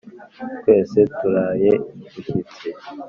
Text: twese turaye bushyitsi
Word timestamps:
twese 0.59 0.99
turaye 1.17 1.71
bushyitsi 2.11 2.67